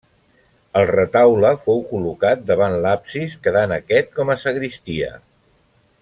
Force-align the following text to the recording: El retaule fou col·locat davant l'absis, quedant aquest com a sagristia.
El 0.79 0.85
retaule 0.91 1.51
fou 1.65 1.83
col·locat 1.91 2.41
davant 2.51 2.77
l'absis, 2.85 3.35
quedant 3.47 3.75
aquest 3.79 4.09
com 4.21 4.33
a 4.33 4.39
sagristia. 4.45 5.13